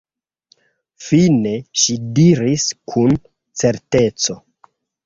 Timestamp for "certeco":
3.65-4.43